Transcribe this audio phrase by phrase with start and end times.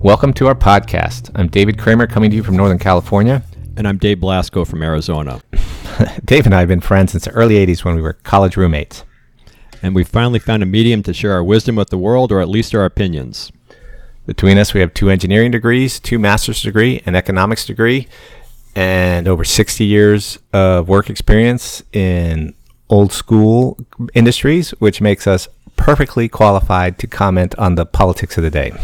[0.00, 1.32] Welcome to our podcast.
[1.34, 3.42] I'm David Kramer coming to you from Northern California.
[3.76, 5.42] And I'm Dave Blasco from Arizona.
[6.24, 9.04] Dave and I have been friends since the early 80s when we were college roommates.
[9.82, 12.48] And we finally found a medium to share our wisdom with the world, or at
[12.48, 13.50] least our opinions.
[14.24, 18.06] Between us, we have two engineering degrees, two master's degree, an economics degree,
[18.76, 22.54] and over 60 years of work experience in
[22.88, 23.76] old school
[24.14, 25.48] industries, which makes us
[25.78, 28.72] perfectly qualified to comment on the politics of the day.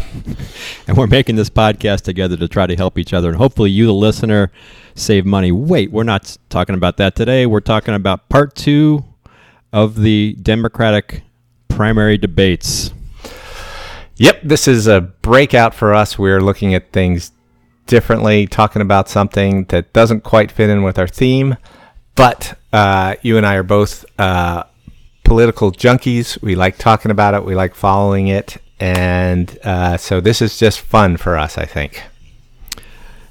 [0.87, 3.87] And we're making this podcast together to try to help each other and hopefully you,
[3.87, 4.51] the listener,
[4.93, 5.51] save money.
[5.51, 7.47] Wait, we're not talking about that today.
[7.47, 9.03] We're talking about part two
[9.73, 11.23] of the Democratic
[11.67, 12.93] primary debates.
[14.17, 16.19] Yep, this is a breakout for us.
[16.19, 17.31] We're looking at things
[17.87, 21.57] differently, talking about something that doesn't quite fit in with our theme.
[22.15, 24.63] But uh, you and I are both uh,
[25.25, 26.41] political junkies.
[26.41, 28.57] We like talking about it, we like following it.
[28.79, 32.01] And uh, so this is just fun for us, I think.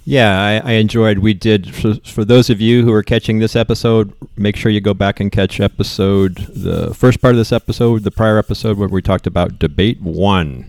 [0.07, 1.21] Yeah, I, I, enjoyed.
[1.21, 4.13] We did for, for those of you who are catching this episode.
[4.37, 8.11] Make sure you go back and catch episode the first part of this episode, the
[8.11, 10.67] prior episode where we talked about debate one.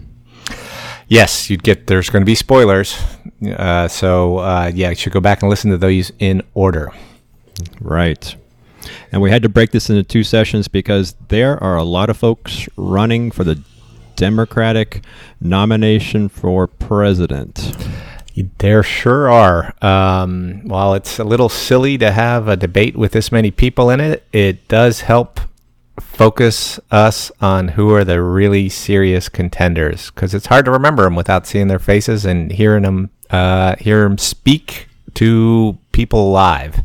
[1.09, 1.87] Yes, you'd get.
[1.87, 2.97] There's going to be spoilers,
[3.45, 6.91] uh, so uh, yeah, you should go back and listen to those in order.
[7.81, 8.35] Right.
[9.11, 12.17] And we had to break this into two sessions because there are a lot of
[12.17, 13.61] folks running for the
[14.15, 15.03] Democratic
[15.39, 17.75] nomination for president.
[18.57, 19.73] There sure are.
[19.81, 23.99] Um, while it's a little silly to have a debate with this many people in
[23.99, 25.39] it, it does help
[25.99, 31.15] focus us on who are the really serious contenders because it's hard to remember them
[31.15, 36.81] without seeing their faces and hearing them, uh, hear them speak to people live.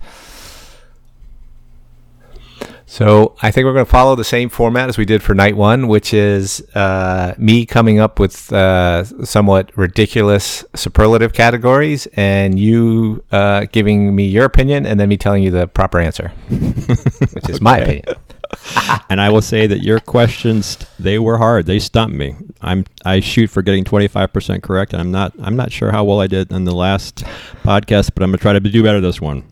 [2.91, 5.56] So I think we're going to follow the same format as we did for night
[5.56, 13.23] one, which is uh, me coming up with uh, somewhat ridiculous superlative categories, and you
[13.30, 17.61] uh, giving me your opinion, and then me telling you the proper answer, which is
[17.61, 18.17] my opinion.
[19.08, 21.67] and I will say that your questions they were hard.
[21.67, 22.34] They stumped me.
[22.61, 26.20] I'm I shoot for getting 25% correct, and I'm not I'm not sure how well
[26.20, 27.18] I did in the last
[27.62, 29.45] podcast, but I'm gonna try to do better this one.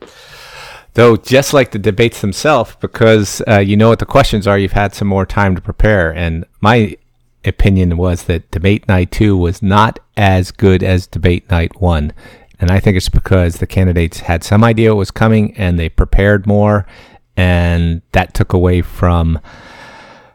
[0.99, 4.73] Though, just like the debates themselves, because uh, you know what the questions are, you've
[4.73, 6.13] had some more time to prepare.
[6.13, 6.97] And my
[7.45, 12.13] opinion was that debate night two was not as good as debate night one.
[12.59, 15.89] And I think it's because the candidates had some idea what was coming and they
[15.89, 16.85] prepared more.
[17.37, 19.39] And that took away from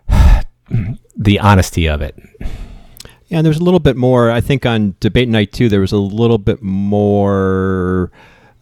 [1.17, 2.17] the honesty of it.
[3.27, 4.31] Yeah, and there's a little bit more.
[4.31, 8.13] I think on debate night two, there was a little bit more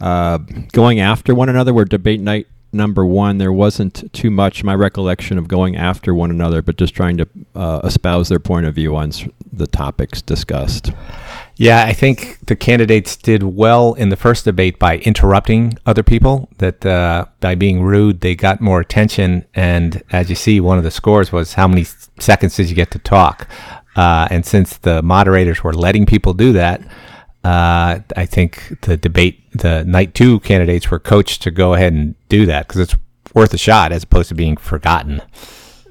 [0.01, 0.39] uh,
[0.71, 1.73] going after one another.
[1.73, 6.31] Where debate night number one, there wasn't too much my recollection of going after one
[6.31, 9.11] another, but just trying to uh, espouse their point of view on
[9.51, 10.91] the topics discussed.
[11.57, 16.49] Yeah, I think the candidates did well in the first debate by interrupting other people.
[16.57, 19.45] That uh, by being rude, they got more attention.
[19.53, 21.85] And as you see, one of the scores was how many
[22.19, 23.47] seconds did you get to talk?
[23.95, 26.81] Uh, and since the moderators were letting people do that,
[27.43, 32.15] uh, I think the debate, the night two candidates were coached to go ahead and
[32.29, 32.95] do that because it's
[33.33, 35.21] worth a shot as opposed to being forgotten.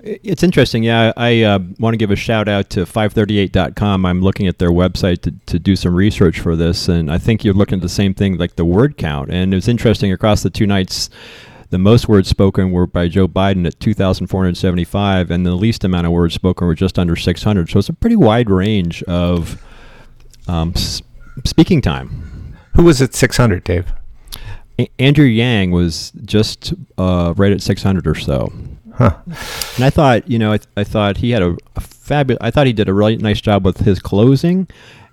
[0.03, 0.83] It's interesting.
[0.83, 4.07] Yeah, I uh, want to give a shout out to 538.com.
[4.07, 7.45] I'm looking at their website to, to do some research for this, and I think
[7.45, 9.31] you're looking at the same thing, like the word count.
[9.31, 11.11] And it was interesting across the two nights.
[11.69, 16.13] The most words spoken were by Joe Biden at 2,475, and the least amount of
[16.13, 17.69] words spoken were just under 600.
[17.69, 19.63] So it's a pretty wide range of
[20.49, 20.75] um,
[21.45, 22.30] speaking time.
[22.81, 23.93] Who was at 600, Dave?
[24.81, 28.51] A- Andrew Yang was just uh, right at 600 or so.
[28.95, 29.19] Huh.
[29.77, 32.39] And I thought, you know, I, th- I thought he had a, a fabulous.
[32.41, 34.67] I thought he did a really nice job with his closing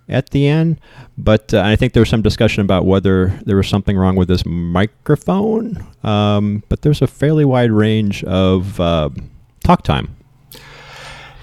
[0.07, 0.79] at the end.
[1.17, 4.29] But uh, I think there was some discussion about whether there was something wrong with
[4.29, 5.85] this microphone.
[6.03, 9.09] Um, but there's a fairly wide range of uh,
[9.65, 10.15] talk time.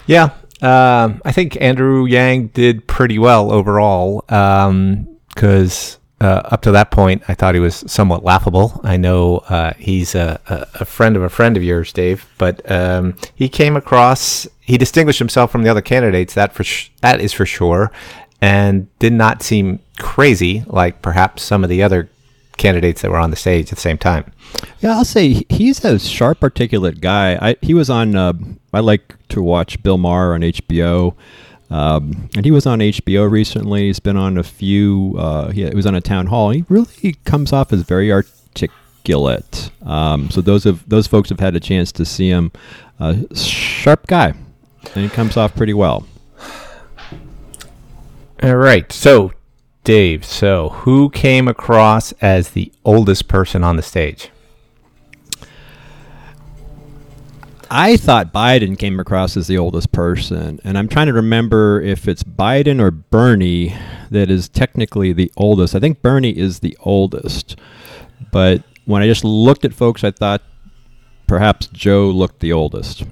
[0.06, 0.30] Yeah,
[0.62, 6.90] um, I think Andrew Yang did pretty well overall because um, uh, up to that
[6.90, 8.80] point, I thought he was somewhat laughable.
[8.82, 13.14] I know uh, he's a, a, friend of a friend of yours, Dave, but um,
[13.34, 17.34] he came across, he distinguished himself from the other candidates, that, for sh- that is
[17.34, 17.92] for sure,
[18.40, 22.08] and did not seem crazy like perhaps some of the other
[22.56, 24.32] candidates that were on the stage at the same time.
[24.80, 27.36] Yeah, I'll say he's a sharp, articulate guy.
[27.36, 28.16] I, he was on.
[28.16, 28.32] Uh,
[28.72, 31.16] I like to watch Bill Maher on HBO,
[31.70, 33.86] um, and he was on HBO recently.
[33.86, 35.14] He's been on a few.
[35.18, 36.50] Uh, he, was on a town hall.
[36.50, 39.70] He really comes off as very articulate.
[39.82, 42.52] Um, so those of those folks have had a chance to see him.
[43.00, 44.34] Uh, sharp guy,
[44.94, 46.06] and he comes off pretty well.
[48.42, 48.90] All right.
[48.92, 49.32] So,
[49.84, 54.30] Dave, so who came across as the oldest person on the stage?
[57.76, 62.06] I thought Biden came across as the oldest person, and I'm trying to remember if
[62.06, 63.74] it's Biden or Bernie
[64.12, 65.74] that is technically the oldest.
[65.74, 67.58] I think Bernie is the oldest,
[68.30, 70.42] but when I just looked at folks, I thought
[71.26, 73.02] perhaps Joe looked the oldest.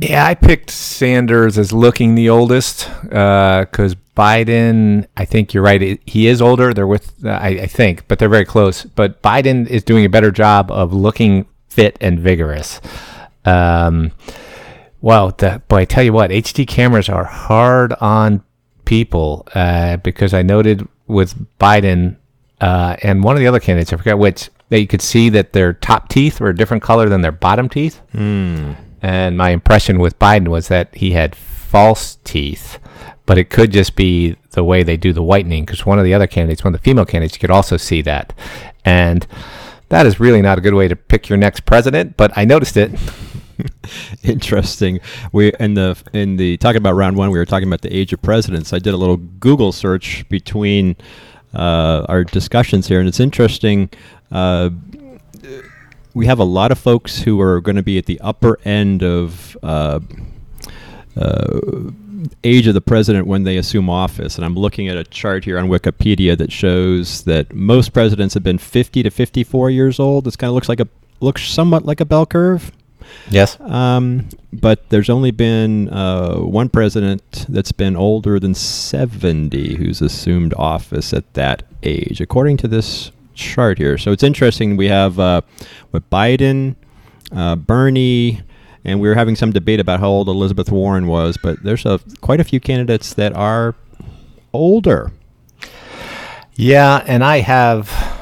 [0.00, 5.06] Yeah, I picked Sanders as looking the oldest because uh, Biden.
[5.18, 6.00] I think you're right.
[6.06, 6.72] He is older.
[6.72, 8.84] They're with, uh, I, I think, but they're very close.
[8.84, 12.80] But Biden is doing a better job of looking fit and vigorous.
[13.44, 14.12] Um,
[15.00, 18.44] well, the, boy, I tell you what, HD cameras are hard on
[18.84, 22.16] people uh, because I noted with Biden
[22.60, 25.52] uh, and one of the other candidates, I forget which, that you could see that
[25.52, 28.00] their top teeth were a different color than their bottom teeth.
[28.14, 28.76] Mm.
[29.02, 32.78] And my impression with Biden was that he had false teeth,
[33.26, 36.14] but it could just be the way they do the whitening because one of the
[36.14, 38.32] other candidates, one of the female candidates, you could also see that.
[38.84, 39.26] And
[39.92, 42.78] that is really not a good way to pick your next president, but I noticed
[42.78, 42.98] it.
[44.22, 45.00] Interesting.
[45.32, 48.10] We in the in the talking about round one, we were talking about the age
[48.14, 48.72] of presidents.
[48.72, 50.96] I did a little Google search between
[51.52, 53.90] uh, our discussions here, and it's interesting.
[54.30, 54.70] Uh,
[56.14, 59.02] we have a lot of folks who are going to be at the upper end
[59.02, 60.00] of uh,
[61.18, 61.60] uh,
[62.44, 64.36] age of the president when they assume office.
[64.36, 68.42] And I'm looking at a chart here on Wikipedia that shows that most presidents have
[68.42, 70.24] been 50 to 54 years old.
[70.24, 70.88] This kind of looks like a
[71.20, 72.72] looks somewhat like a bell curve.
[73.30, 73.58] Yes.
[73.60, 80.54] Um, but there's only been uh, one president that's been older than 70 who's assumed
[80.54, 83.98] office at that age, according to this chart here.
[83.98, 84.76] So it's interesting.
[84.76, 85.42] We have uh,
[85.92, 86.76] with Biden,
[87.34, 88.42] uh, Bernie,
[88.84, 92.00] and we were having some debate about how old Elizabeth Warren was, but there's a,
[92.20, 93.74] quite a few candidates that are
[94.52, 95.12] older.
[96.54, 98.12] Yeah, and I have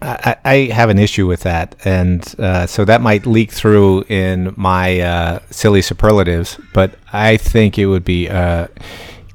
[0.00, 5.00] I, have an issue with that, and uh, so that might leak through in my
[5.00, 6.58] uh, silly superlatives.
[6.72, 8.68] But I think it would be, uh,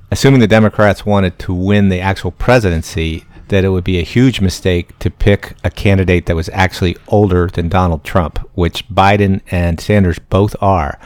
[0.10, 4.40] assuming the Democrats wanted to win the actual presidency, that it would be a huge
[4.40, 9.80] mistake to pick a candidate that was actually older than Donald Trump, which Biden and
[9.80, 10.98] Sanders both are,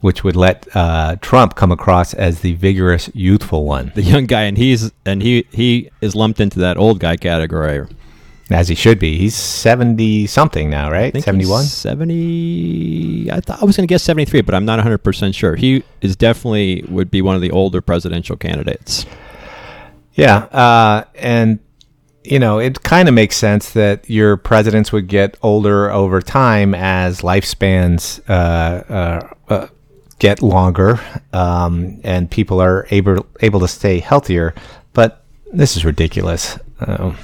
[0.00, 4.42] which would let uh, Trump come across as the vigorous, youthful one, the young guy,
[4.42, 7.86] and he's and he he is lumped into that old guy category.
[8.50, 9.16] As he should be.
[9.16, 11.14] He's 70 something now, right?
[11.22, 11.64] 71?
[11.64, 13.30] 70.
[13.32, 15.56] I thought I was going to guess 73, but I'm not 100% sure.
[15.56, 19.06] He is definitely would be one of the older presidential candidates.
[20.14, 20.36] Yeah.
[20.36, 21.60] Uh, and
[22.24, 26.74] you know, it kind of makes sense that your presidents would get older over time
[26.74, 29.66] as lifespans uh, uh, uh,
[30.18, 31.00] get longer
[31.32, 34.54] um, and people are able able to stay healthier.
[34.92, 36.58] But this is ridiculous.
[36.80, 37.18] Um,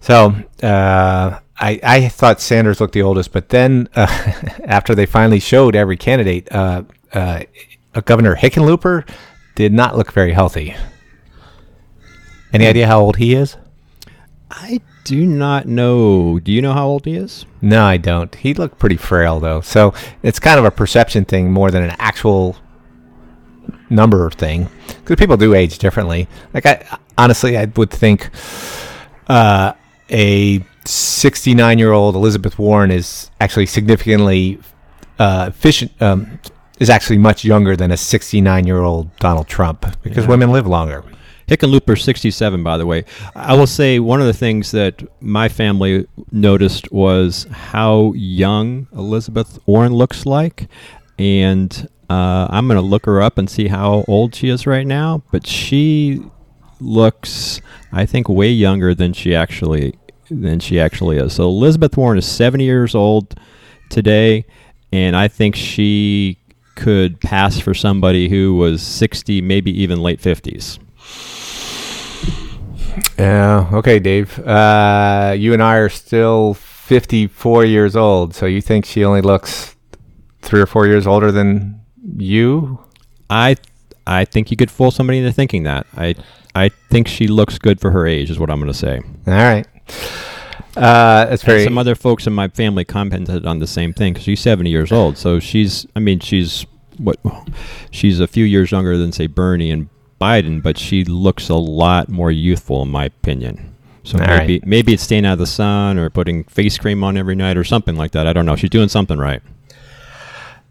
[0.00, 4.06] so uh, I, I thought Sanders looked the oldest, but then uh,
[4.64, 6.82] after they finally showed every candidate, uh,
[8.04, 9.08] Governor Hickenlooper
[9.54, 10.76] did not look very healthy.
[12.52, 13.56] Any idea how old he is?
[14.50, 16.38] I do not know.
[16.38, 17.46] Do you know how old he is?
[17.60, 18.34] No, I don't.
[18.34, 19.60] He looked pretty frail though.
[19.60, 22.56] So it's kind of a perception thing more than an actual
[23.90, 26.28] number thing because people do age differently.
[26.54, 28.30] Like I honestly, I would think
[29.28, 29.72] uh,
[30.10, 34.60] a 69 year old Elizabeth Warren is actually significantly
[35.18, 35.90] uh, efficient.
[36.00, 36.38] Um,
[36.78, 40.30] is actually much younger than a 69 year old Donald Trump because yeah.
[40.30, 41.02] women live longer.
[41.48, 43.04] Hickenlooper 67, by the way.
[43.34, 49.58] I will say one of the things that my family noticed was how young Elizabeth
[49.66, 50.68] Warren looks like.
[51.18, 54.86] And uh, I'm going to look her up and see how old she is right
[54.86, 55.22] now.
[55.30, 56.20] But she
[56.80, 57.60] looks,
[57.92, 59.98] I think, way younger than she actually
[60.28, 61.34] than she actually is.
[61.34, 63.38] So Elizabeth Warren is 70 years old
[63.90, 64.44] today,
[64.92, 66.38] and I think she
[66.74, 70.80] could pass for somebody who was 60, maybe even late 50s.
[73.18, 73.68] Yeah.
[73.72, 74.38] Okay, Dave.
[74.40, 79.76] Uh, you and I are still 54 years old, so you think she only looks
[80.42, 81.80] three or four years older than
[82.16, 82.78] you?
[83.28, 83.56] I
[84.06, 85.86] I think you could fool somebody into thinking that.
[85.96, 86.14] I
[86.54, 89.00] I think she looks good for her age, is what I'm going to say.
[89.26, 89.66] All right.
[90.76, 91.62] Uh, that's very.
[91.62, 94.70] And some other folks in my family commented on the same thing because she's 70
[94.70, 95.16] years old.
[95.16, 96.66] So she's, I mean, she's
[96.98, 97.18] what?
[97.90, 99.88] She's a few years younger than say Bernie, and
[100.20, 103.74] Biden, but she looks a lot more youthful, in my opinion.
[104.04, 104.66] So All maybe right.
[104.66, 107.64] maybe it's staying out of the sun or putting face cream on every night or
[107.64, 108.26] something like that.
[108.26, 108.54] I don't know.
[108.56, 109.42] She's doing something right.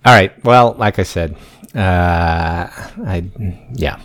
[0.05, 0.31] All right.
[0.45, 1.35] Well, like I said,
[1.75, 3.23] uh, I
[3.73, 3.99] yeah,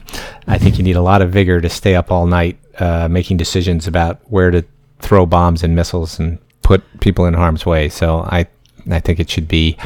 [0.48, 3.36] I think you need a lot of vigor to stay up all night uh, making
[3.36, 4.64] decisions about where to
[4.98, 7.88] throw bombs and missiles and put people in harm's way.
[7.88, 8.46] So I
[8.90, 9.76] I think it should be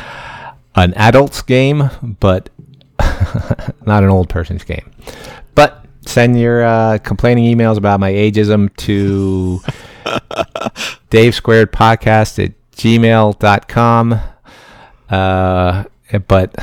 [0.74, 2.48] an adult's game, but
[3.84, 4.90] not an old person's game.
[5.54, 9.60] But send your uh, complaining emails about my ageism to
[11.10, 14.20] Dave Squared Podcast at gmail.com.
[15.10, 15.84] Uh,
[16.26, 16.54] but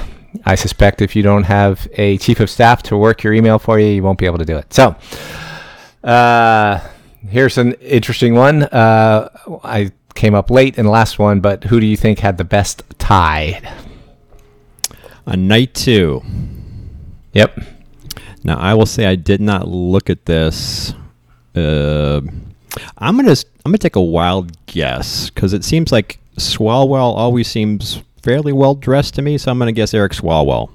[0.45, 3.79] I suspect if you don't have a chief of staff to work your email for
[3.79, 4.73] you, you won't be able to do it.
[4.73, 4.95] So,
[6.03, 6.79] uh,
[7.27, 8.63] here's an interesting one.
[8.63, 9.29] Uh,
[9.63, 12.43] I came up late in the last one, but who do you think had the
[12.43, 13.61] best tie?
[15.25, 16.23] A night two.
[17.33, 17.59] Yep.
[18.43, 20.93] Now I will say I did not look at this.
[21.55, 22.21] Uh,
[22.97, 28.01] I'm gonna I'm gonna take a wild guess because it seems like Swalwell always seems
[28.23, 30.69] fairly well dressed to me, so I'm gonna guess Eric Swalwell.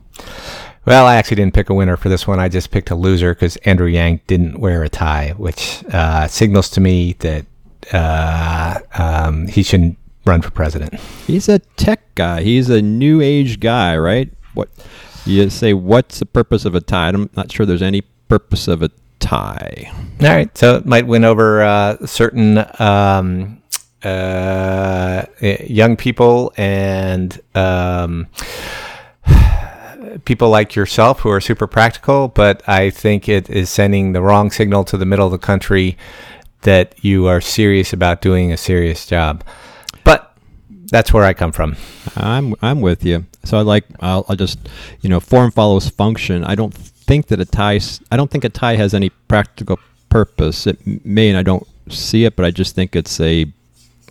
[0.85, 2.39] Well, I actually didn't pick a winner for this one.
[2.39, 6.71] I just picked a loser because Andrew Yang didn't wear a tie, which uh, signals
[6.71, 7.45] to me that
[7.93, 10.95] uh, um, he shouldn't run for president.
[11.27, 12.43] He's a tech guy.
[12.43, 14.31] He's a new age guy, right?
[14.55, 14.69] What
[15.33, 15.73] you say?
[15.73, 17.09] What's the purpose of a tie?
[17.09, 19.91] I'm not sure there's any purpose of a tie.
[20.21, 23.63] All right, so it might win over uh, certain um,
[24.03, 28.29] uh, young people and um,
[30.25, 34.51] people like yourself who are super practical, but I think it is sending the wrong
[34.51, 35.97] signal to the middle of the country
[36.63, 39.45] that you are serious about doing a serious job.
[40.05, 40.37] But
[40.91, 41.77] that's where I come from.
[42.17, 43.27] I'm I'm with you.
[43.47, 44.59] So I like I'll, I'll just
[45.01, 46.45] you know form follows function.
[46.45, 50.67] I don't think that a tie I don't think a tie has any practical purpose.
[50.67, 53.47] It may and I don't see it, but I just think it's a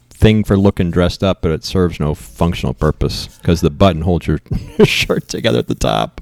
[0.09, 4.27] thing for looking dressed up, but it serves no functional purpose because the button holds
[4.27, 4.39] your
[4.85, 6.21] shirt together at the top.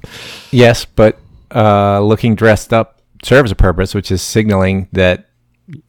[0.50, 1.18] Yes, but
[1.54, 5.28] uh, looking dressed up serves a purpose, which is signaling that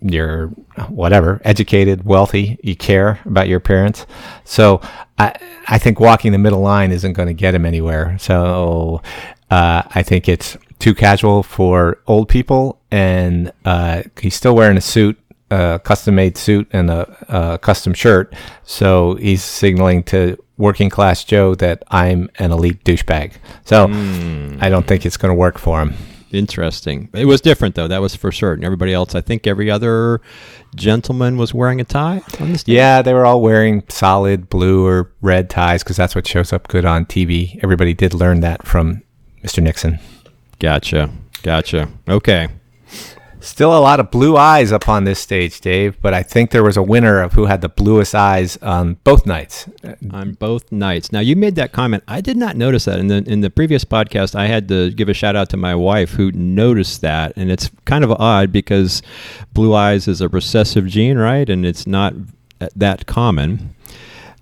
[0.01, 0.47] you're
[0.87, 4.05] whatever educated, wealthy, you care about your parents.
[4.43, 4.81] So
[5.17, 5.33] I
[5.67, 8.17] I think walking the middle line isn't going to get him anywhere.
[8.19, 9.01] So
[9.51, 14.81] uh, I think it's too casual for old people, and uh, he's still wearing a
[14.81, 15.17] suit
[15.51, 18.33] a custom made suit and a, a, custom shirt.
[18.63, 23.33] So he's signaling to working class Joe that I'm an elite douchebag.
[23.63, 24.61] So mm.
[24.61, 25.93] I don't think it's going to work for him.
[26.35, 27.09] Interesting.
[27.13, 27.87] It was different though.
[27.87, 28.63] That was for certain.
[28.63, 30.21] Everybody else, I think, every other
[30.75, 32.21] gentleman was wearing a tie.
[32.67, 36.67] Yeah, they were all wearing solid blue or red ties because that's what shows up
[36.67, 37.59] good on TV.
[37.63, 39.01] Everybody did learn that from
[39.43, 39.63] Mr.
[39.63, 39.99] Nixon.
[40.59, 41.09] Gotcha.
[41.43, 41.89] Gotcha.
[42.07, 42.49] Okay.
[43.45, 46.63] Still a lot of blue eyes up on this stage, Dave, but I think there
[46.63, 49.69] was a winner of who had the bluest eyes on both nights.
[50.09, 51.11] On both nights.
[51.11, 52.03] Now you made that comment.
[52.07, 52.97] I did not notice that.
[52.97, 55.75] In the in the previous podcast, I had to give a shout out to my
[55.75, 59.03] wife who noticed that, and it's kind of odd because
[59.53, 61.47] blue eyes is a recessive gene, right?
[61.47, 62.15] And it's not
[62.75, 63.75] that common.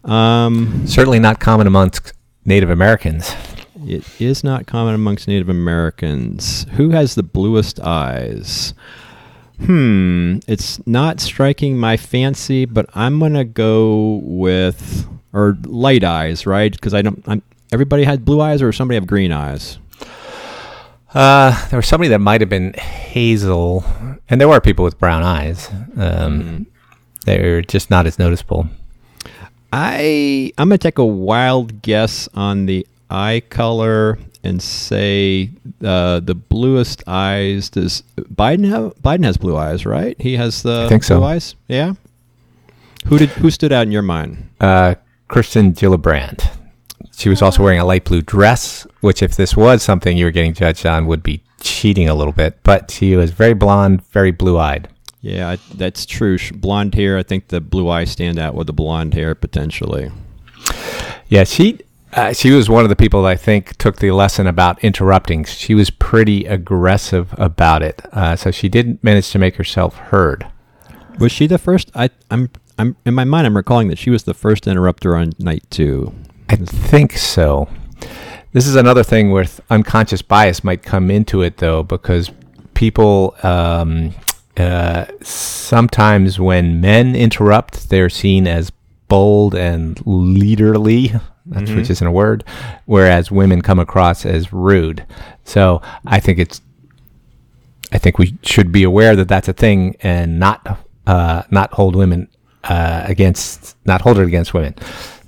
[0.06, 2.14] Um, Certainly not common amongst
[2.46, 3.36] Native Americans.
[3.86, 6.66] It is not common amongst Native Americans.
[6.72, 8.74] Who has the bluest eyes?
[9.60, 16.72] Hmm, it's not striking my fancy, but I'm gonna go with or light eyes, right?
[16.72, 17.24] Because I don't.
[17.28, 19.80] I'm, everybody had blue eyes, or somebody have green eyes.
[21.14, 23.84] Uh, there was somebody that might have been hazel,
[24.30, 25.70] and there were people with brown eyes.
[25.96, 26.66] Um, mm.
[27.26, 28.68] They're just not as noticeable.
[29.72, 35.52] I I'm gonna take a wild guess on the eye color and say
[35.84, 37.70] uh, the bluest eyes.
[37.70, 38.96] Does Biden have?
[39.02, 40.20] Biden has blue eyes, right?
[40.20, 41.24] He has the I think blue so.
[41.24, 41.56] eyes.
[41.68, 41.94] Yeah.
[43.06, 43.30] Who did?
[43.30, 44.50] Who stood out in your mind?
[44.60, 44.96] Uh,
[45.28, 46.50] Kirsten Gillibrand.
[47.16, 50.32] She was also wearing a light blue dress, which, if this was something you were
[50.32, 52.58] getting judged on, would be cheating a little bit.
[52.64, 54.90] But she was very blonde, very blue eyed.
[55.22, 56.38] Yeah, that's true.
[56.54, 57.18] Blonde hair.
[57.18, 60.12] I think the blue eyes stand out with the blonde hair potentially.
[61.30, 61.80] Yeah, she
[62.16, 65.46] uh, she was one of the people that I think took the lesson about interrupting.
[65.46, 70.48] She was pretty aggressive about it, uh, so she didn't manage to make herself heard.
[71.20, 71.92] Was she the first?
[71.96, 73.48] I, I'm, I'm in my mind.
[73.48, 76.14] I'm recalling that she was the first interrupter on night two.
[76.50, 77.68] I think so.
[78.52, 82.32] This is another thing where unconscious bias might come into it though, because
[82.74, 84.14] people um,
[84.58, 88.72] uh, sometimes when men interrupt, they're seen as
[89.14, 91.78] bold and leaderly that's mm-hmm.
[91.78, 92.44] which isn't a word,
[92.86, 95.06] whereas women come across as rude.
[95.44, 96.62] So I think it's,
[97.92, 101.96] I think we should be aware that that's a thing and not, uh, not hold
[101.96, 102.30] women
[102.64, 104.74] uh, against, not hold it against women.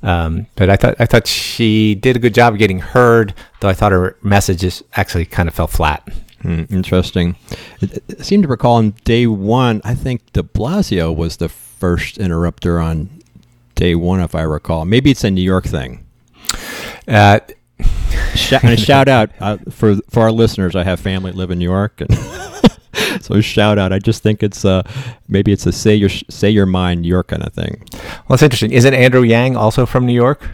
[0.03, 3.69] Um, but I thought I thought she did a good job of getting heard, though
[3.69, 6.07] I thought her messages actually kind of fell flat.
[6.43, 7.35] Hmm, interesting.
[7.81, 12.19] It, it seemed to recall on day one, I think De Blasio was the first
[12.19, 13.09] interrupter on
[13.75, 14.85] day one, if I recall.
[14.85, 16.05] Maybe it's a New York thing.
[17.07, 17.39] Uh,
[18.33, 20.75] Sh- and a shout out uh, for for our listeners.
[20.75, 22.13] I have family live in New York, and
[23.21, 23.91] so shout out.
[23.93, 24.83] I just think it's uh
[25.27, 27.83] maybe it's a say your say your mind New York kind of thing.
[28.27, 28.71] well, it's interesting.
[28.71, 30.49] Isn't Andrew Yang also from New York?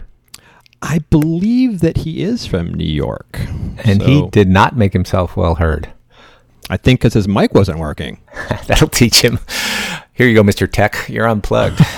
[0.82, 3.38] I believe that he is from New York,
[3.84, 5.92] And he did not make himself well heard.
[6.70, 8.18] I think because his mic wasn't working.
[8.66, 9.38] That'll teach him.
[10.14, 10.70] Here you go, Mr.
[10.70, 11.08] Tech.
[11.08, 11.80] You're unplugged.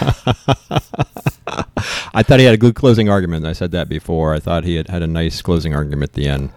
[2.15, 3.47] I thought he had a good closing argument.
[3.47, 4.35] I said that before.
[4.35, 6.51] I thought he had had a nice closing argument at the end.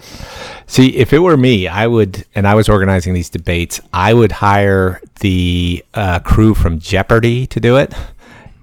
[0.66, 4.32] See, if it were me, I would, and I was organizing these debates, I would
[4.32, 7.94] hire the uh, crew from Jeopardy to do it.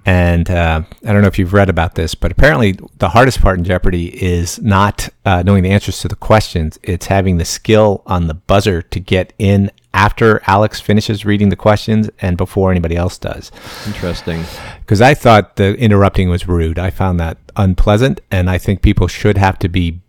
[0.05, 3.57] And uh, I don't know if you've read about this, but apparently the hardest part
[3.57, 6.77] in Jeopardy is not uh, knowing the answers to the questions.
[6.83, 11.55] It's having the skill on the buzzer to get in after Alex finishes reading the
[11.55, 13.51] questions and before anybody else does.
[13.87, 14.43] Interesting.
[14.81, 16.77] Because I thought the interrupting was rude.
[16.77, 20.01] I found that unpleasant, and I think people should have to be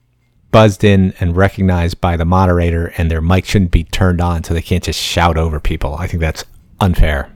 [0.50, 4.52] buzzed in and recognized by the moderator, and their mic shouldn't be turned on so
[4.52, 5.94] they can't just shout over people.
[5.94, 6.44] I think that's
[6.80, 7.30] unfair.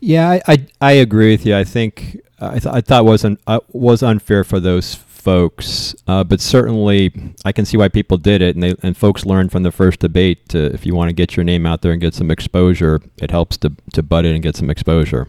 [0.00, 1.56] Yeah, I, I, I agree with you.
[1.56, 6.22] I think I, th- I thought was un- uh, was unfair for those folks, uh,
[6.22, 9.62] but certainly I can see why people did it, and they and folks learned from
[9.62, 10.48] the first debate.
[10.50, 13.30] To, if you want to get your name out there and get some exposure, it
[13.30, 15.28] helps to to butt in and get some exposure.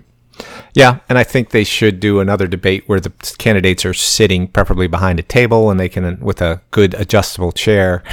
[0.73, 4.87] Yeah, and I think they should do another debate where the candidates are sitting preferably
[4.87, 8.03] behind a table and they can with a good adjustable chair.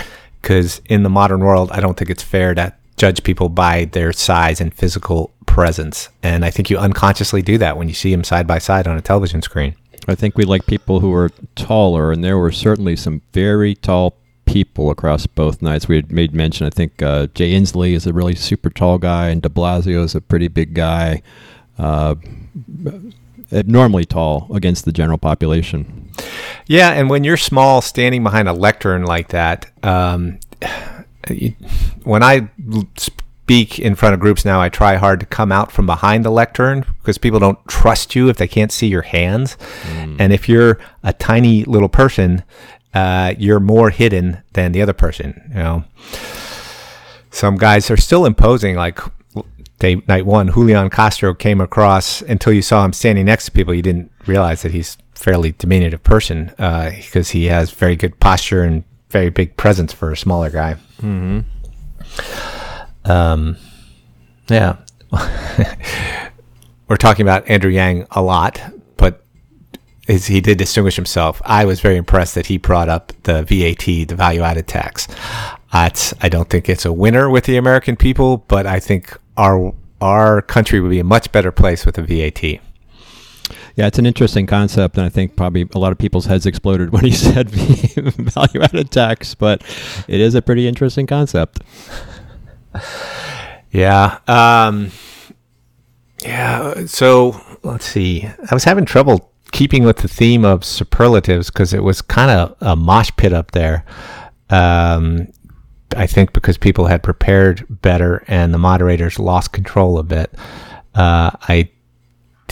[0.41, 2.73] Because in the modern world, I don't think it's fair to
[3.03, 6.09] judge people by their size and physical presence.
[6.23, 8.97] And I think you unconsciously do that when you see them side by side on
[8.97, 9.75] a television screen.
[10.07, 14.15] I think we like people who are taller, and there were certainly some very tall
[14.45, 15.89] people across both nights.
[15.89, 16.65] We had made mention.
[16.65, 20.15] I think uh, Jay Inslee is a really super tall guy, and De Blasio is
[20.15, 21.23] a pretty big guy.
[21.79, 22.15] Uh,
[23.51, 26.09] abnormally tall against the general population.
[26.69, 30.39] Yeah, and when you're small, standing behind a lectern like that, um,
[32.05, 32.51] when I
[32.97, 36.31] speak in front of groups now, I try hard to come out from behind the
[36.31, 39.57] lectern because people don't trust you if they can't see your hands.
[40.19, 42.45] And if you're a tiny little person,
[42.95, 45.51] uh, you're more hidden than the other person.
[45.51, 45.85] You know,
[47.31, 49.01] some guys are still imposing like
[49.79, 53.75] day night one julian castro came across until you saw him standing next to people
[53.75, 58.63] you didn't realize that he's a fairly diminutive person because he has very good posture
[58.63, 61.41] and very big presence for a smaller guy Mm-hmm.
[63.11, 63.57] um,
[64.49, 64.77] yeah
[66.89, 68.61] we're talking about andrew yang a lot
[68.97, 69.25] but
[70.09, 73.85] is, he did distinguish himself i was very impressed that he brought up the vat
[73.85, 75.07] the value added tax
[75.73, 79.73] That's, I don't think it's a winner with the American people, but I think our
[80.03, 82.61] our country would be a much better place with a VAT.
[83.77, 86.91] Yeah, it's an interesting concept, and I think probably a lot of people's heads exploded
[86.93, 89.35] when he said value-added tax.
[89.35, 89.63] But
[90.09, 91.61] it is a pretty interesting concept.
[93.73, 94.19] Yeah.
[94.29, 94.93] Um,
[96.23, 96.87] yeah.
[96.87, 98.29] So let's see.
[98.51, 102.57] I was having trouble keeping with the theme of superlatives because it was kind of
[102.61, 103.85] a mosh pit up there.
[104.51, 105.33] Um,
[105.97, 110.35] I think because people had prepared better and the moderators lost control a bit.
[110.95, 111.71] Uh, I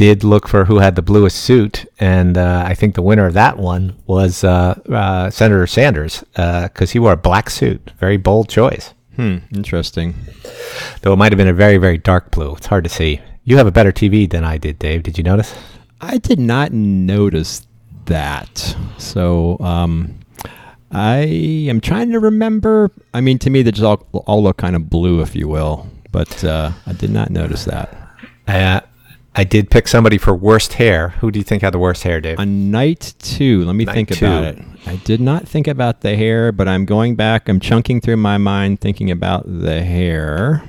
[0.00, 3.34] did look for who had the bluest suit, and uh, I think the winner of
[3.34, 7.90] that one was uh, uh, Senator Sanders because he wore a black suit.
[7.98, 8.94] Very bold choice.
[9.16, 9.40] Hmm.
[9.54, 10.14] Interesting.
[11.02, 12.54] Though it might have been a very, very dark blue.
[12.54, 13.20] It's hard to see.
[13.44, 15.02] You have a better TV than I did, Dave.
[15.02, 15.54] Did you notice?
[16.00, 17.66] I did not notice
[18.06, 18.74] that.
[18.96, 20.18] So um,
[20.90, 21.18] I
[21.68, 22.90] am trying to remember.
[23.12, 25.86] I mean, to me, they just all, all look kind of blue, if you will.
[26.10, 27.94] But uh, I did not notice that.
[28.48, 28.80] Uh,
[29.34, 31.10] I did pick somebody for worst hair.
[31.20, 32.38] Who do you think had the worst hair, Dave?
[32.38, 34.26] On night two, let me Night think two.
[34.26, 34.58] about it.
[34.86, 37.48] I did not think about the hair, but I'm going back.
[37.48, 40.64] I'm chunking through my mind, thinking about the hair,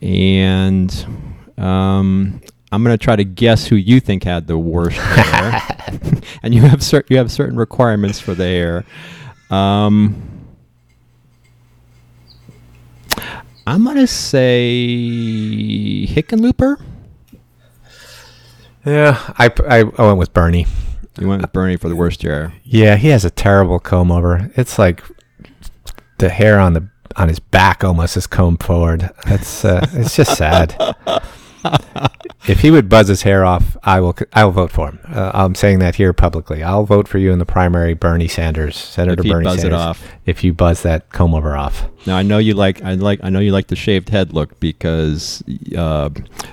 [0.00, 0.92] and
[1.56, 5.60] um, I'm going to try to guess who you think had the worst hair.
[6.42, 8.84] and you have cer- you have certain requirements for the hair.
[9.50, 10.22] Um,
[13.68, 14.56] I'm to say
[16.06, 16.80] Hickenlooper.
[18.86, 20.66] yeah, I, I, I went with Bernie.
[21.20, 22.54] You went with Bernie for the worst year.
[22.64, 24.50] Yeah, he has a terrible comb over.
[24.56, 25.04] It's like
[26.16, 29.10] the hair on the on his back almost is combed forward.
[29.26, 30.74] It's uh, it's just sad.
[32.46, 34.16] if he would buzz his hair off, I will.
[34.32, 35.00] I will vote for him.
[35.08, 36.62] Uh, I'm saying that here publicly.
[36.62, 39.80] I'll vote for you in the primary, Bernie Sanders, Senator Bernie buzz it Sanders.
[39.80, 40.06] off.
[40.24, 41.86] If you buzz that comb over off.
[42.06, 44.58] Now I know you like I like I know you like the shaved head look
[44.60, 45.42] because
[45.76, 46.10] uh,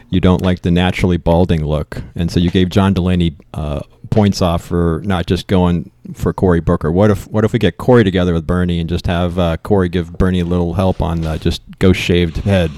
[0.10, 4.42] you don't like the naturally balding look, and so you gave John Delaney uh, points
[4.42, 6.92] off for not just going for Cory Booker.
[6.92, 9.88] What if what if we get Cory together with Bernie and just have uh, Cory
[9.90, 12.72] give Bernie a little help on uh, just go shaved head?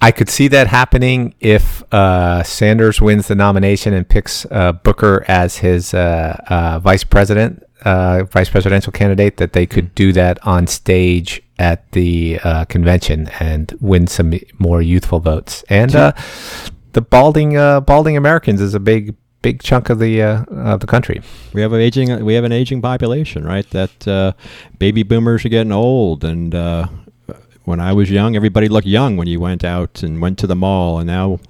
[0.00, 5.24] I could see that happening if uh, Sanders wins the nomination and picks uh, Booker
[5.28, 9.36] as his uh, uh, vice president, uh, vice presidential candidate.
[9.36, 14.80] That they could do that on stage at the uh, convention and win some more
[14.80, 15.64] youthful votes.
[15.68, 20.86] And the balding balding Americans is a big big chunk of the uh, of the
[20.86, 21.22] country.
[21.52, 23.68] We have an aging we have an aging population, right?
[23.70, 24.32] That uh,
[24.78, 26.88] baby boomers are getting old, and uh,
[27.70, 30.56] when I was young, everybody looked young when you went out and went to the
[30.56, 31.40] mall, and now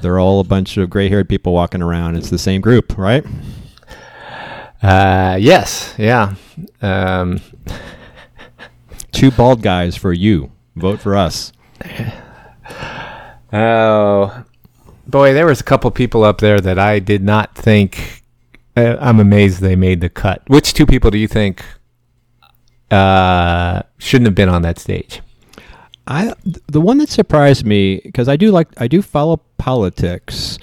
[0.00, 2.16] they're all a bunch of gray-haired people walking around.
[2.16, 3.24] It's the same group, right?
[4.82, 6.34] Uh, yes, yeah.
[6.80, 7.40] Um,
[9.12, 10.52] Two bald guys for you.
[10.76, 11.52] Vote for us.
[13.54, 14.44] Oh,
[15.06, 18.22] boy, there was a couple people up there that I did not think.
[18.74, 20.42] Uh, I'm amazed they made the cut.
[20.46, 21.62] Which two people do you think
[22.90, 25.20] uh, shouldn't have been on that stage?
[26.06, 26.34] I
[26.66, 30.58] the one that surprised me because I do like I do follow politics,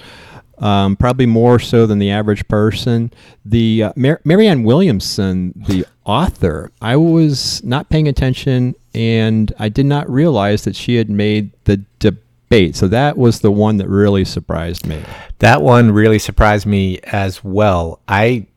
[0.58, 3.12] um, probably more so than the average person.
[3.46, 9.86] The uh, Mar- Marianne Williamson, the author, I was not paying attention and I did
[9.86, 12.76] not realize that she had made the debate.
[12.76, 15.02] So that was the one that really surprised me.
[15.40, 18.02] That one really surprised me as well.
[18.08, 18.48] I,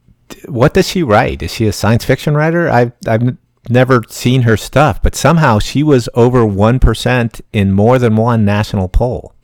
[0.46, 1.42] what does she write?
[1.42, 2.68] Is she a science fiction writer?
[2.68, 3.36] I've I've
[3.68, 8.44] never seen her stuff, but somehow she was over one percent in more than one
[8.44, 9.34] national poll.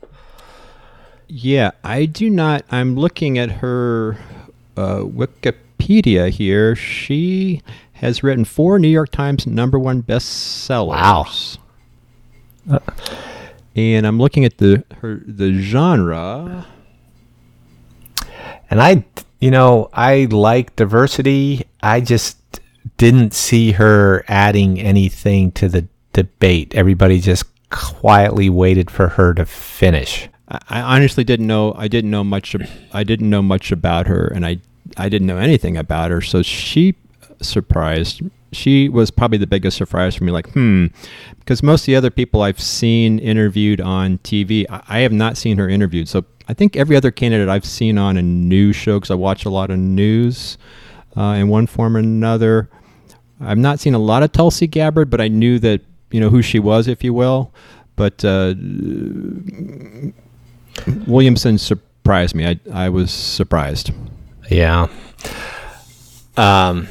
[1.27, 2.65] Yeah, I do not.
[2.71, 4.17] I'm looking at her
[4.75, 6.75] uh, Wikipedia here.
[6.75, 7.61] She
[7.93, 11.57] has written four New York Times number one bestsellers.
[12.65, 12.79] Wow.
[13.75, 16.65] and I'm looking at the her the genre.
[18.71, 19.03] And I,
[19.39, 21.65] you know, I like diversity.
[21.81, 22.37] I just
[22.99, 26.75] didn't see her adding anything to the debate.
[26.75, 30.27] Everybody just quietly waited for her to finish.
[30.49, 31.73] I, honestly didn't know.
[31.77, 32.55] I didn't know much.
[32.91, 34.57] I didn't know much about her, and I
[34.97, 36.21] I didn't know anything about her.
[36.21, 36.95] So she
[37.41, 38.21] surprised.
[38.51, 40.31] She was probably the biggest surprise for me.
[40.31, 40.87] Like, hmm,
[41.37, 45.37] because most of the other people I've seen interviewed on TV, I, I have not
[45.37, 46.09] seen her interviewed.
[46.09, 49.45] So I think every other candidate I've seen on a news show, because I watch
[49.45, 50.57] a lot of news
[51.15, 52.69] uh, in one form or another.
[53.39, 56.41] I've not seen a lot of Tulsi Gabbard, but I knew that you know who
[56.41, 57.51] she was, if you will.
[57.95, 58.53] But uh,
[61.07, 62.45] Williamson surprised me.
[62.45, 63.91] I I was surprised.
[64.49, 64.87] Yeah.
[66.37, 66.87] Um,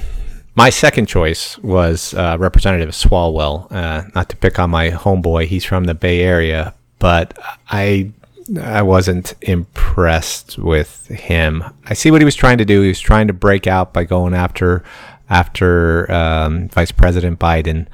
[0.55, 3.71] my second choice was uh, Representative Swalwell.
[3.71, 7.39] Uh, not to pick on my homeboy, he's from the Bay Area, but
[7.71, 8.13] I
[8.61, 11.65] I wasn't impressed with him.
[11.85, 12.83] I see what he was trying to do.
[12.83, 14.83] He was trying to break out by going after
[15.31, 17.87] after um, Vice President Biden,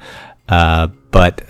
[0.49, 1.41] uh, but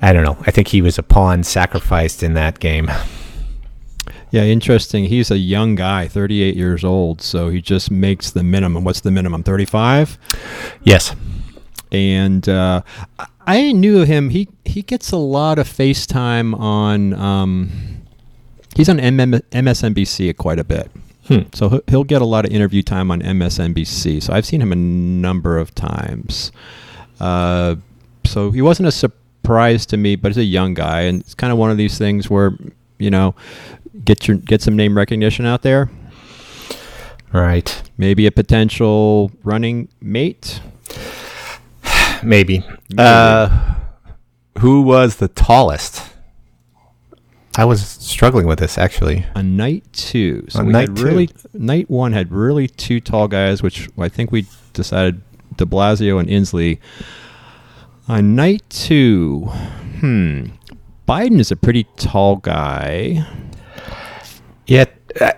[0.00, 0.36] I don't know.
[0.46, 2.90] I think he was a pawn sacrificed in that game.
[4.30, 5.04] Yeah, interesting.
[5.04, 8.82] He's a young guy, 38 years old, so he just makes the minimum.
[8.82, 9.42] What's the minimum?
[9.42, 10.18] 35.
[10.82, 11.14] Yes.
[11.92, 12.80] and uh,
[13.46, 14.30] I- knew him.
[14.30, 17.12] He he gets a lot of FaceTime on.
[17.12, 17.70] Um,
[18.74, 20.90] he's on MSNBC quite a bit,
[21.28, 21.40] Hmm.
[21.52, 24.20] so he'll- get a lot of interview time on MSNBC.
[24.20, 26.50] So I've seen him a number of times.
[27.20, 27.76] Uh,
[28.24, 31.52] so he wasn't a surprise to me, but he's a young guy, and it's kind
[31.52, 32.52] of one of these things where
[32.98, 33.34] you know
[34.04, 35.90] get your get some name recognition out there.
[37.32, 37.82] Right.
[37.96, 40.60] Maybe a potential running mate.
[42.22, 42.64] Maybe.
[42.98, 43.74] Uh,
[44.58, 46.11] who was the tallest?
[47.56, 49.26] I was struggling with this actually.
[49.34, 50.46] on night two.
[50.48, 51.04] So On we night had two.
[51.04, 55.20] really night one had really two tall guys, which I think we decided
[55.56, 56.78] De Blasio and Inslee.
[58.08, 59.40] On night two,
[60.00, 60.46] hmm,
[61.06, 63.26] Biden is a pretty tall guy.
[64.66, 65.32] Yet uh,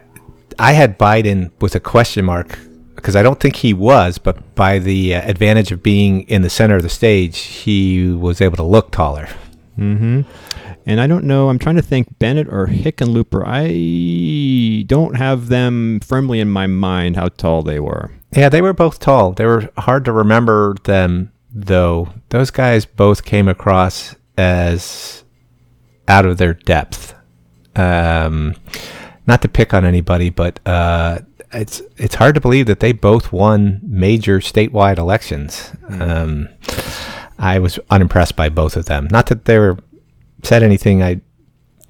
[0.59, 2.59] I had Biden with a question mark
[2.95, 6.51] because I don't think he was, but by the uh, advantage of being in the
[6.51, 9.29] center of the stage, he was able to look taller.
[9.79, 10.23] Mm-hmm.
[10.87, 11.49] And I don't know.
[11.49, 13.43] I'm trying to think Bennet or Hickenlooper.
[13.47, 18.11] I don't have them firmly in my mind how tall they were.
[18.33, 19.33] Yeah, they were both tall.
[19.33, 22.09] They were hard to remember them though.
[22.31, 25.25] Those guys both came across as
[26.09, 27.15] out of their depth.
[27.77, 28.55] Um,
[29.27, 31.21] not to pick on anybody, but uh,
[31.53, 35.73] it's it's hard to believe that they both won major statewide elections.
[35.89, 36.49] Um,
[37.39, 39.09] I was unimpressed by both of them.
[39.11, 39.79] Not that they were
[40.45, 41.21] said anything I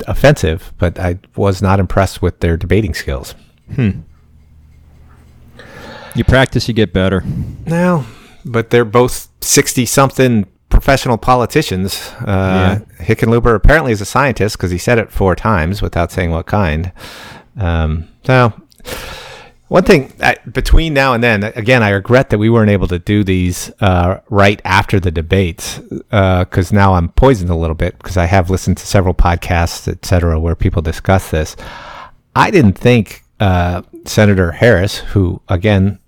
[0.07, 3.35] offensive, but I was not impressed with their debating skills.
[6.14, 7.23] You practice, you get better.
[7.67, 8.07] No,
[8.45, 12.11] but they're both sixty something professional politicians.
[12.21, 16.47] Uh, Hickenlooper apparently is a scientist because he said it four times without saying what
[16.47, 16.93] kind.
[17.57, 18.53] Um, so.
[19.68, 22.98] One thing I, between now and then, again, I regret that we weren't able to
[22.98, 28.16] do these uh, right after the debates because now I'm poisoned a little bit because
[28.18, 31.57] I have listened to several podcasts, et cetera, where people discuss this.
[32.37, 35.98] I didn't think uh, Senator Harris, who again,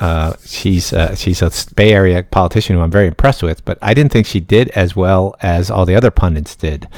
[0.00, 3.94] uh, she's uh, she's a Bay Area politician who I'm very impressed with, but I
[3.94, 6.88] didn't think she did as well as all the other pundits did.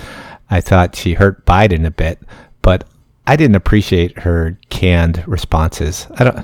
[0.49, 2.21] I thought she hurt Biden a bit,
[2.63, 2.85] but
[3.27, 6.07] I didn't appreciate her canned responses.
[6.17, 6.39] I don't.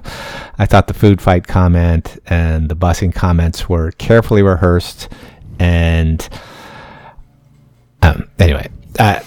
[0.58, 5.08] I thought the food fight comment and the busing comments were carefully rehearsed,
[5.58, 6.28] and
[8.02, 8.68] um, anyway,
[8.98, 9.22] I,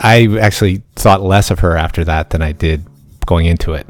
[0.00, 2.84] I actually thought less of her after that than I did
[3.26, 3.86] going into it.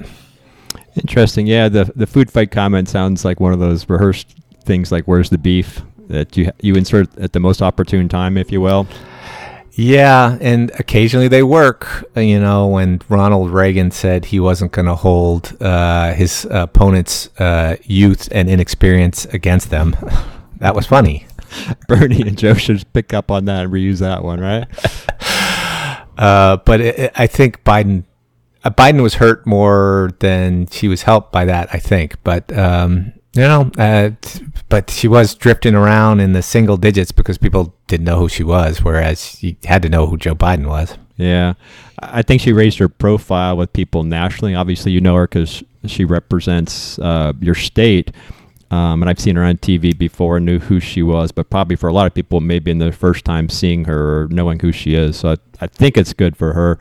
[0.97, 1.47] Interesting.
[1.47, 5.31] Yeah, the the food fight comment sounds like one of those rehearsed things like "Where's
[5.31, 8.87] the beef?" that you you insert at the most opportune time, if you will.
[9.77, 12.05] Yeah, and occasionally they work.
[12.17, 17.29] Uh, You know, when Ronald Reagan said he wasn't going to hold uh, his opponent's
[17.41, 19.97] uh, youth and inexperience against them,
[20.59, 21.27] that was funny.
[21.89, 24.67] Bernie and Joe should pick up on that and reuse that one, right?
[26.17, 28.05] Uh, but it, it- I think Biden,
[28.63, 31.69] uh, Biden was hurt more than she was helped by that.
[31.73, 34.11] I think, but um, you know, uh,
[34.69, 38.45] but she was drifting around in the single digits because people didn't know who she
[38.45, 40.97] was, whereas you had to know who Joe Biden was.
[41.17, 41.55] Yeah,
[41.99, 44.55] I think she raised her profile with people nationally.
[44.55, 48.13] Obviously, you know her because she represents uh, your state,
[48.71, 51.33] um, and I've seen her on TV before and knew who she was.
[51.33, 54.29] But probably for a lot of people, maybe in the first time seeing her or
[54.29, 55.17] knowing who she is.
[55.17, 56.79] So I, I think it's good for her.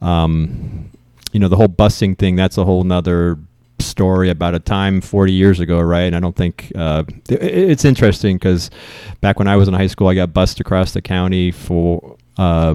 [0.00, 0.90] Um,
[1.32, 3.38] you know, the whole busing thing—that's a whole nother
[3.80, 6.02] story about a time 40 years ago, right?
[6.02, 8.70] And I don't think uh, it's interesting because
[9.20, 12.16] back when I was in high school, I got bused across the county for.
[12.36, 12.74] Uh,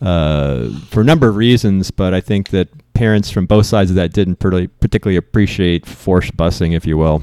[0.00, 3.96] uh, for a number of reasons, but I think that parents from both sides of
[3.96, 7.20] that didn't parti- particularly appreciate forced busing, if you will.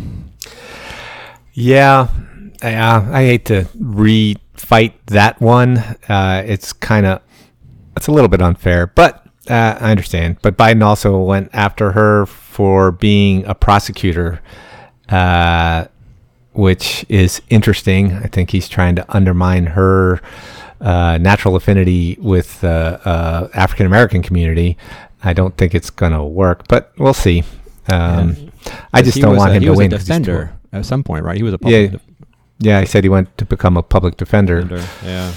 [1.53, 2.09] Yeah,
[2.61, 3.07] yeah.
[3.11, 5.77] I hate to re-fight that one.
[6.09, 7.21] Uh, it's kind of
[7.95, 10.37] it's a little bit unfair, but uh, I understand.
[10.41, 12.25] But Biden also went after her
[12.55, 14.39] for being a prosecutor,
[15.09, 15.85] uh,
[16.53, 18.13] which is interesting.
[18.13, 20.21] I think he's trying to undermine her
[20.79, 24.77] uh, natural affinity with the uh, African American community.
[25.21, 27.43] I don't think it's going to work, but we'll see.
[27.89, 28.51] Um,
[28.93, 29.91] I just don't want a, him to win.
[29.91, 31.35] a 'cause he's too defender at some point, right?
[31.35, 31.87] He was a Yeah.
[31.87, 32.01] public
[32.59, 34.61] yeah, he said he went to become a public defender.
[34.61, 34.87] defender.
[35.03, 35.33] Yeah.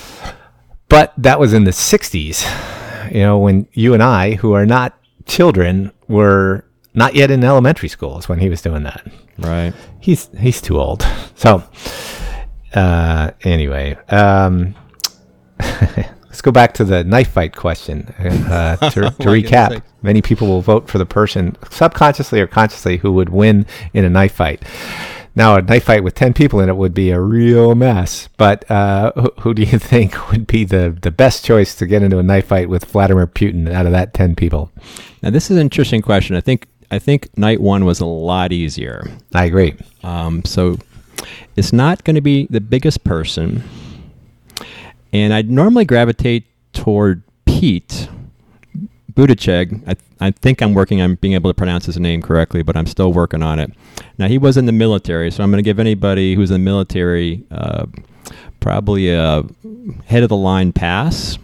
[0.89, 2.47] But that was in the 60s,
[3.13, 6.65] you know, when you and I, who are not children, were
[6.99, 9.07] not yet in elementary schools when he was doing that.
[9.39, 9.73] Right.
[10.01, 11.07] He's he's too old.
[11.39, 11.63] So,
[12.75, 14.75] uh, anyway, um,
[15.61, 18.09] let's go back to the knife fight question.
[18.19, 23.13] Uh, to to recap, many people will vote for the person subconsciously or consciously who
[23.13, 24.65] would win in a knife fight.
[25.37, 28.29] Now, a knife fight with 10 people in it would be a real mess.
[28.37, 32.03] But uh, who, who do you think would be the, the best choice to get
[32.03, 34.73] into a knife fight with Vladimir Putin out of that 10 people?
[35.23, 36.35] Now this is an interesting question.
[36.35, 39.07] I think I think night one was a lot easier.
[39.35, 39.77] I agree.
[40.03, 40.79] Um, so
[41.57, 43.63] it's not going to be the biggest person,
[45.13, 48.09] and I'd normally gravitate toward Pete
[49.13, 49.83] Buttigieg.
[49.87, 49.97] I,
[50.27, 53.13] I think I'm working on being able to pronounce his name correctly, but I'm still
[53.13, 53.73] working on it.
[54.17, 56.65] Now he was in the military, so I'm going to give anybody who's in the
[56.65, 57.87] military uh,
[58.61, 59.45] probably a
[60.07, 61.39] head of the line pass.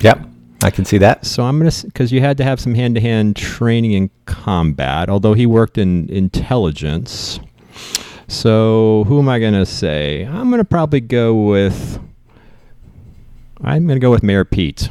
[0.00, 0.26] Yep,
[0.62, 1.24] I can see that.
[1.24, 5.46] So I'm gonna because you had to have some hand-to-hand training in combat, although he
[5.46, 7.38] worked in intelligence.
[8.26, 10.24] So who am I gonna say?
[10.24, 12.00] I'm gonna probably go with.
[13.62, 14.88] I'm gonna go with Mayor Pete.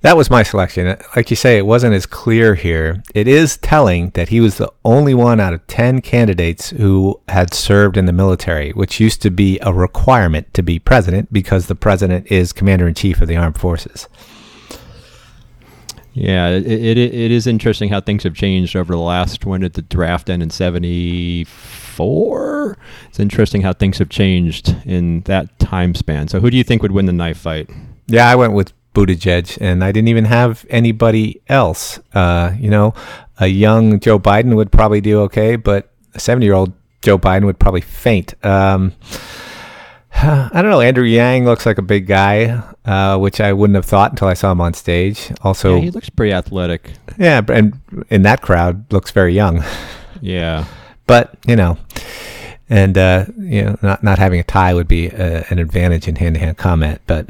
[0.00, 0.96] That was my selection.
[1.14, 3.04] Like you say, it wasn't as clear here.
[3.14, 7.54] It is telling that he was the only one out of 10 candidates who had
[7.54, 11.76] served in the military, which used to be a requirement to be president because the
[11.76, 14.08] president is commander in chief of the armed forces.
[16.14, 19.46] Yeah, it, it it is interesting how things have changed over the last.
[19.46, 22.76] When did the draft end in '74?
[23.08, 26.28] It's interesting how things have changed in that time span.
[26.28, 27.70] So who do you think would win the knife fight?
[28.08, 31.98] Yeah, I went with Buttigieg, and I didn't even have anybody else.
[32.12, 32.92] Uh, you know,
[33.40, 37.46] a young Joe Biden would probably do okay, but a 70 year old Joe Biden
[37.46, 38.34] would probably faint.
[38.44, 38.92] Um,
[40.52, 40.80] I don't know.
[40.80, 44.34] Andrew Yang looks like a big guy, uh, which I wouldn't have thought until I
[44.34, 45.32] saw him on stage.
[45.42, 46.92] Also, yeah, he looks pretty athletic.
[47.18, 49.64] Yeah, and in that crowd, looks very young.
[50.24, 50.66] Yeah,
[51.08, 51.78] but you know,
[52.70, 56.14] and uh, you know, not not having a tie would be uh, an advantage in
[56.14, 57.00] hand to hand combat.
[57.08, 57.28] But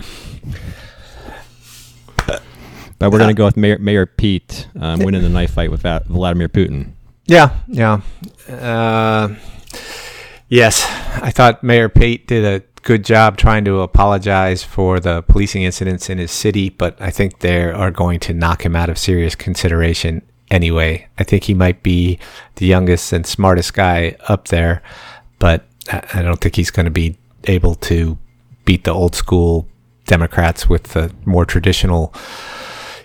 [2.98, 6.50] but we're gonna go with Mayor, Mayor Pete um, winning the knife fight with Vladimir
[6.50, 6.92] Putin.
[7.24, 8.02] Yeah, yeah.
[8.46, 9.34] Uh,
[10.50, 10.84] yes,
[11.22, 16.10] I thought Mayor Pete did a good job trying to apologize for the policing incidents
[16.10, 19.34] in his city, but I think they are going to knock him out of serious
[19.34, 21.08] consideration anyway.
[21.18, 22.18] I think he might be
[22.56, 24.82] the youngest and smartest guy up there,
[25.38, 28.18] but I don't think he's going to be able to
[28.64, 29.68] beat the old school
[30.06, 32.12] Democrats with the more traditional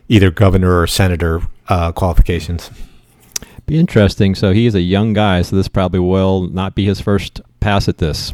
[0.10, 2.72] either governor or senator uh, qualifications.
[3.66, 4.34] Be interesting.
[4.34, 7.90] So he is a young guy, so this probably will not be his first pass
[7.90, 8.32] at this.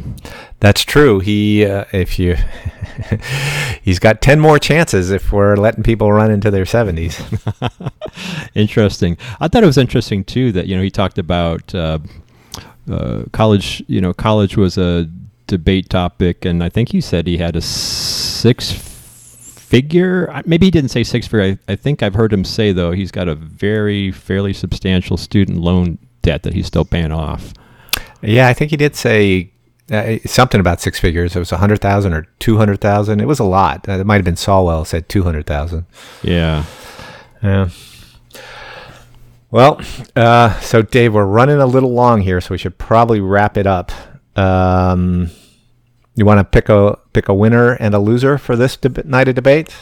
[0.60, 1.20] That's true.
[1.20, 2.36] He, uh, if you,
[3.82, 7.20] he's got ten more chances if we're letting people run into their seventies.
[8.54, 9.18] interesting.
[9.40, 11.98] I thought it was interesting too that you know he talked about uh,
[12.92, 13.84] uh, college.
[13.88, 15.10] You know, college was a
[15.48, 20.44] debate topic, and I think he said he had a six figure.
[20.46, 21.58] Maybe he didn't say six figure.
[21.68, 25.58] I, I think I've heard him say though he's got a very fairly substantial student
[25.58, 27.52] loan debt that he's still paying off.
[28.24, 29.52] Yeah, I think he did say
[29.92, 31.36] uh, something about six figures.
[31.36, 33.20] It was a hundred thousand or two hundred thousand.
[33.20, 33.88] It was a lot.
[33.88, 35.86] Uh, it might have been Swalwell said two hundred thousand.
[36.24, 36.64] Yeah,
[37.42, 37.70] yeah.
[39.52, 39.80] Well,
[40.16, 43.68] uh, so Dave, we're running a little long here, so we should probably wrap it
[43.68, 43.92] up.
[44.36, 45.30] Um,
[46.16, 49.28] you want to pick a pick a winner and a loser for this deb- night
[49.28, 49.76] of debate?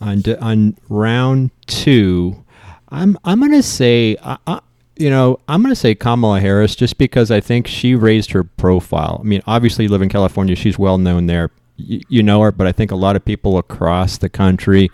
[0.00, 2.44] On de- on round two,
[2.90, 4.60] I'm I'm gonna say I,
[4.96, 8.44] you know, I'm going to say Kamala Harris just because I think she raised her
[8.44, 9.20] profile.
[9.20, 11.50] I mean, obviously, you live in California, she's well known there.
[11.76, 14.90] You know her, but I think a lot of people across the country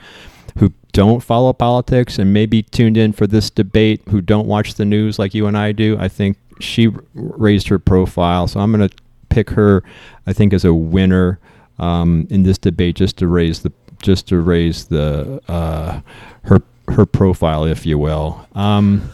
[0.58, 4.84] who don't follow politics and maybe tuned in for this debate, who don't watch the
[4.84, 8.46] news like you and I do, I think she r- raised her profile.
[8.46, 8.96] So I'm going to
[9.28, 9.82] pick her,
[10.26, 11.38] I think, as a winner
[11.78, 16.00] um, in this debate, just to raise the just to raise the uh,
[16.44, 18.46] her her profile, if you will.
[18.54, 19.12] Um,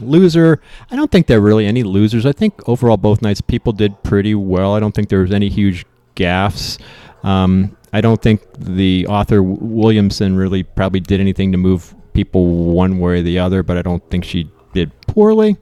[0.00, 0.60] loser.
[0.90, 2.26] I don't think there are really any losers.
[2.26, 4.74] I think overall both nights people did pretty well.
[4.74, 5.84] I don't think there was any huge
[6.16, 6.80] gaffes.
[7.22, 12.98] Um, I don't think the author Williamson really probably did anything to move people one
[12.98, 15.56] way or the other, but I don't think she did poorly.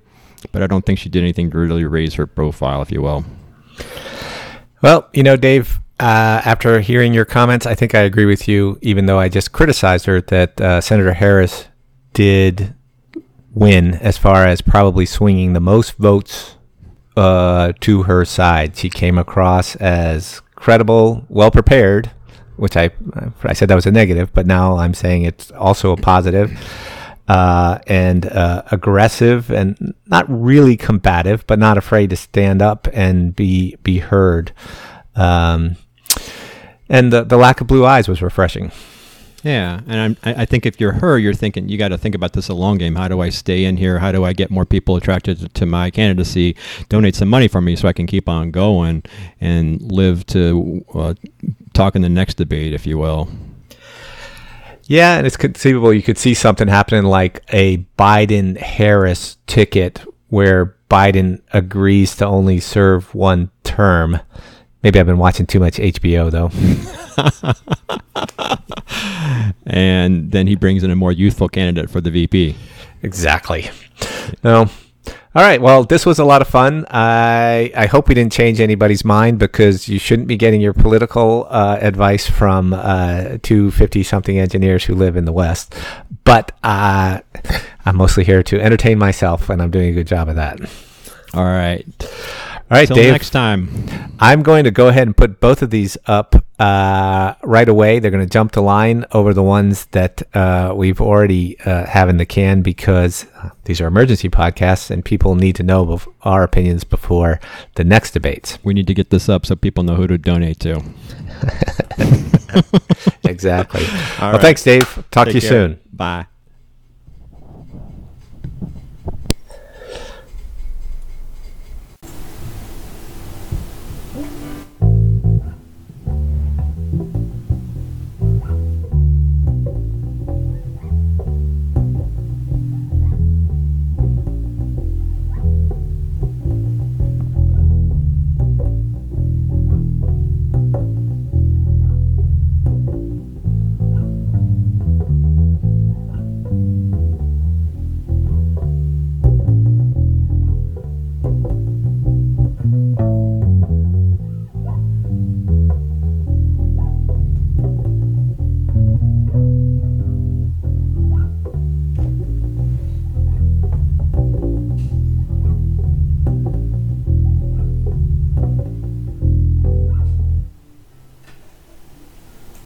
[0.53, 3.25] But I don't think she did anything to really raise her profile, if you will.
[4.83, 8.79] Well, you know, Dave, uh, after hearing your comments, I think I agree with you,
[8.83, 11.67] even though I just criticized her that uh, Senator Harris
[12.13, 12.75] did
[13.57, 16.57] win as far as probably swinging the most votes
[17.17, 18.77] uh, to her side.
[18.77, 22.11] She came across as credible, well prepared,
[22.57, 22.91] which I
[23.43, 26.53] I said that was a negative, but now I'm saying it's also a positive.
[27.29, 33.35] Uh, and uh, aggressive and not really combative, but not afraid to stand up and
[33.35, 34.53] be be heard.
[35.17, 35.75] Um,
[36.89, 38.71] and the the lack of blue eyes was refreshing.
[39.47, 42.33] Yeah, and I'm, I think if you're her, you're thinking you got to think about
[42.33, 42.97] this a long game.
[42.97, 44.01] How do I stay in here?
[44.01, 46.57] How do I get more people attracted to my candidacy?
[46.89, 49.05] Donate some money for me so I can keep on going
[49.41, 51.15] and live to uh,
[51.75, 53.29] talk in the next debate, if you will.
[54.87, 60.75] Yeah, and it's conceivable you could see something happening like a Biden Harris ticket where
[60.91, 64.19] Biden agrees to only serve one term.
[64.83, 66.51] Maybe I've been watching too much HBO though.
[69.67, 72.57] and then he brings in a more youthful candidate for the VP.
[73.03, 73.71] Exactly.
[74.43, 74.69] No.
[75.37, 75.61] All right.
[75.61, 76.87] Well, this was a lot of fun.
[76.89, 81.47] I I hope we didn't change anybody's mind because you shouldn't be getting your political
[81.51, 85.75] uh, advice from uh, two 50 something engineers who live in the West.
[86.25, 87.21] But uh,
[87.85, 90.59] I'm mostly here to entertain myself, and I'm doing a good job of that.
[91.35, 91.87] All right.
[92.69, 93.13] All right, Till Dave.
[93.13, 93.69] next time.
[94.19, 98.01] I'm going to go ahead and put both of these up uh, right away.
[98.01, 102.09] They're going to jump the line over the ones that uh, we've already uh, have
[102.09, 106.13] in the can because uh, these are emergency podcasts and people need to know bef-
[106.23, 107.39] our opinions before
[107.77, 108.59] the next debates.
[108.65, 110.83] We need to get this up so people know who to donate to.
[113.25, 113.85] exactly.
[113.87, 114.41] All well, right.
[114.41, 114.83] thanks, Dave.
[115.13, 115.49] Talk Take to you care.
[115.51, 115.81] soon.
[115.93, 116.27] Bye.